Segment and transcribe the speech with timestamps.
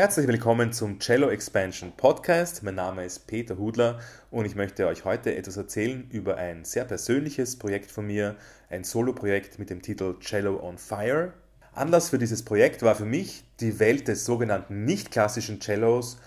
[0.00, 2.62] Herzlich willkommen zum Cello Expansion Podcast.
[2.62, 4.00] Mein Name ist Peter Hudler
[4.30, 8.36] und ich möchte euch heute etwas erzählen über ein sehr persönliches Projekt von mir,
[8.70, 11.34] ein Solo-Projekt mit dem Titel Cello on Fire.
[11.74, 16.18] Anlass für dieses Projekt war für mich, die Welt des sogenannten nicht klassischen Cellos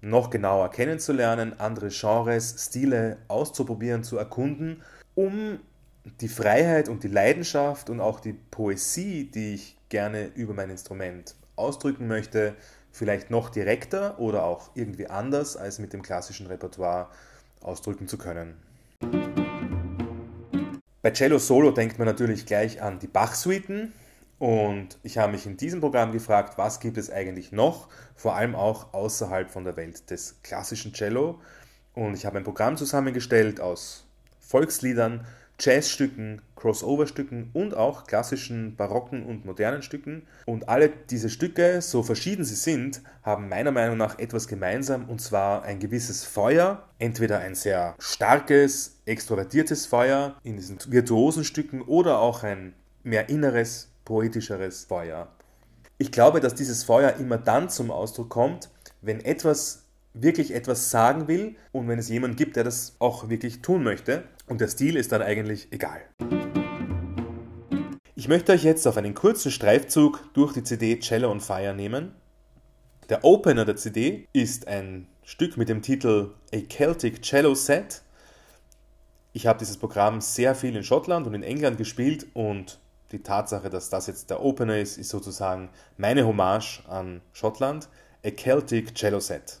[0.00, 4.82] noch genauer kennenzulernen, andere Genres, Stile auszuprobieren, zu erkunden,
[5.14, 5.60] um
[6.20, 11.34] die Freiheit und die Leidenschaft und auch die Poesie, die ich gerne über mein Instrument
[11.56, 12.54] ausdrücken möchte,
[12.92, 17.08] vielleicht noch direkter oder auch irgendwie anders als mit dem klassischen Repertoire
[17.60, 18.54] ausdrücken zu können.
[21.02, 23.92] Bei Cello Solo denkt man natürlich gleich an die Bach-Suiten
[24.38, 28.54] und ich habe mich in diesem Programm gefragt, was gibt es eigentlich noch, vor allem
[28.54, 31.40] auch außerhalb von der Welt des klassischen Cello.
[31.94, 34.06] Und ich habe ein Programm zusammengestellt aus
[34.40, 35.26] Volksliedern,
[35.60, 40.22] Jazzstücken, Crossover-Stücken und auch klassischen barocken und modernen Stücken.
[40.46, 45.20] Und alle diese Stücke, so verschieden sie sind, haben meiner Meinung nach etwas gemeinsam und
[45.20, 52.18] zwar ein gewisses Feuer, entweder ein sehr starkes, extrovertiertes Feuer in diesen virtuosen Stücken oder
[52.18, 55.28] auch ein mehr inneres, poetischeres Feuer.
[55.98, 58.70] Ich glaube, dass dieses Feuer immer dann zum Ausdruck kommt,
[59.02, 63.62] wenn etwas wirklich etwas sagen will und wenn es jemanden gibt, der das auch wirklich
[63.62, 64.24] tun möchte.
[64.46, 66.00] Und der Stil ist dann eigentlich egal.
[68.14, 72.16] Ich möchte euch jetzt auf einen kurzen Streifzug durch die CD Cello on Fire nehmen.
[73.08, 78.02] Der Opener der CD ist ein Stück mit dem Titel A Celtic Cello Set.
[79.32, 82.80] Ich habe dieses Programm sehr viel in Schottland und in England gespielt und
[83.12, 87.88] die Tatsache, dass das jetzt der Opener ist, ist sozusagen meine Hommage an Schottland.
[88.24, 89.60] A Celtic Cello Set.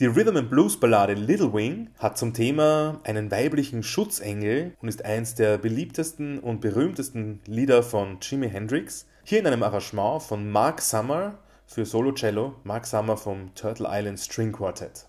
[0.00, 5.04] Die Rhythm and Blues Ballade Little Wing hat zum Thema einen weiblichen Schutzengel und ist
[5.04, 9.06] eins der beliebtesten und berühmtesten Lieder von Jimi Hendrix.
[9.24, 11.34] Hier in einem Arrangement von Mark Summer
[11.66, 15.06] für Solo Cello, Mark Summer vom Turtle Island String Quartet.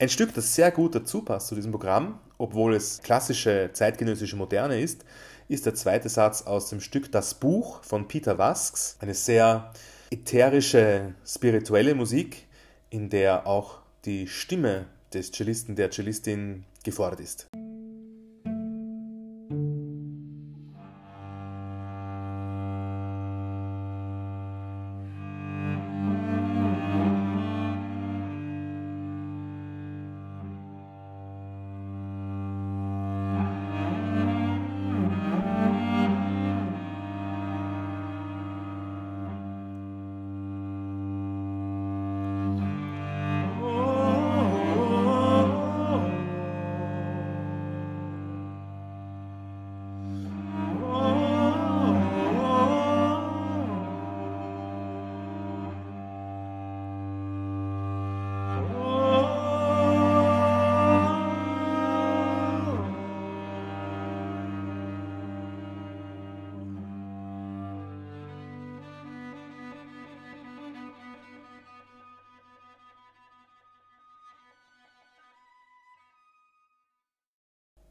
[0.00, 4.80] Ein Stück, das sehr gut dazu passt zu diesem Programm, obwohl es klassische zeitgenössische Moderne
[4.80, 5.04] ist,
[5.48, 8.96] ist der zweite Satz aus dem Stück Das Buch von Peter Wasks.
[9.00, 9.72] Eine sehr
[10.12, 12.46] ätherische, spirituelle Musik,
[12.90, 17.48] in der auch die Stimme des Cellisten, der Cellistin gefordert ist.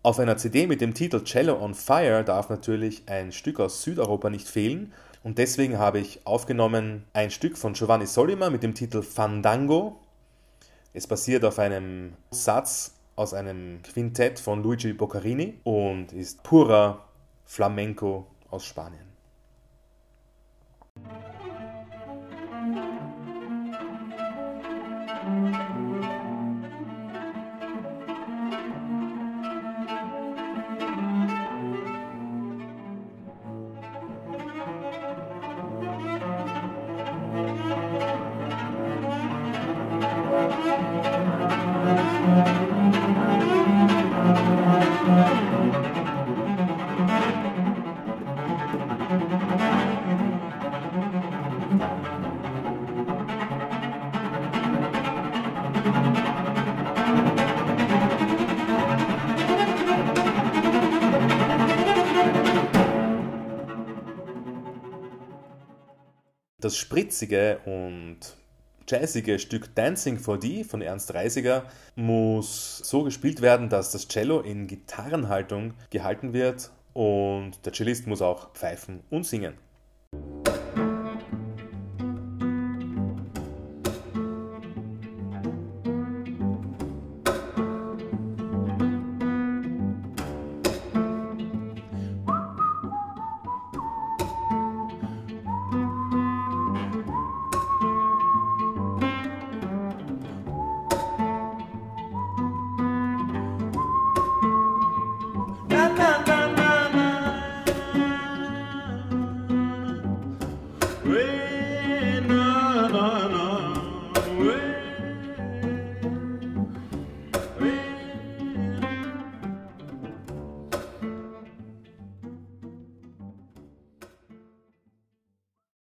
[0.08, 4.30] Auf einer CD mit dem Titel Cello on Fire darf natürlich ein Stück aus Südeuropa
[4.30, 9.02] nicht fehlen und deswegen habe ich aufgenommen ein Stück von Giovanni Solima mit dem Titel
[9.02, 10.00] Fandango.
[10.94, 17.04] Es basiert auf einem Satz aus einem Quintett von Luigi Boccarini und ist purer
[17.44, 19.07] Flamenco aus Spanien.
[66.68, 68.20] Das spritzige und
[68.90, 71.64] jazzige Stück Dancing for Thee von Ernst Reisiger
[71.96, 78.22] muss so gespielt werden, dass das Cello in Gitarrenhaltung gehalten wird und der Cellist muss
[78.22, 79.54] auch pfeifen und singen.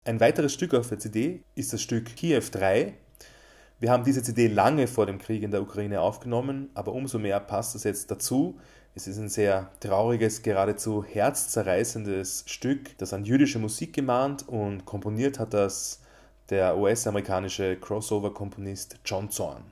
[0.05, 2.93] Ein weiteres Stück auf der CD ist das Stück Kiew 3.
[3.79, 7.39] Wir haben diese CD lange vor dem Krieg in der Ukraine aufgenommen, aber umso mehr
[7.39, 8.59] passt es jetzt dazu.
[8.97, 15.39] Es ist ein sehr trauriges, geradezu herzzerreißendes Stück, das an jüdische Musik gemahnt und komponiert
[15.39, 16.01] hat das
[16.51, 19.63] der US-amerikanische Crossover-Komponist John Zorn.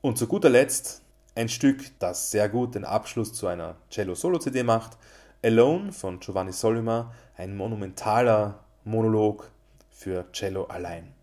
[0.00, 1.02] Und zu guter Letzt
[1.34, 4.96] ein Stück, das sehr gut den Abschluss zu einer Cello-Solo-CD macht.
[5.42, 9.50] Alone von Giovanni Solima, ein monumentaler Monolog
[9.90, 11.17] für Cello allein.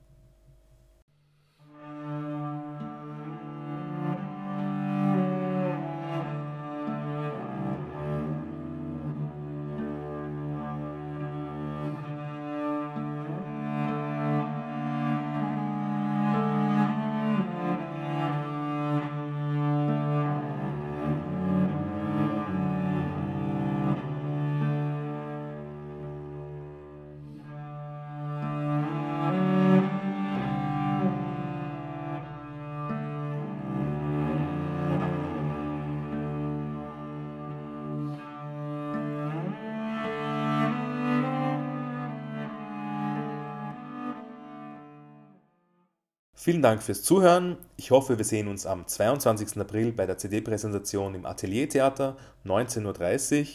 [46.45, 47.57] Vielen Dank fürs Zuhören.
[47.75, 49.59] Ich hoffe, wir sehen uns am 22.
[49.59, 53.47] April bei der CD-Präsentation im Ateliertheater 19.30 Uhr.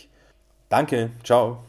[0.69, 1.63] Danke, ciao.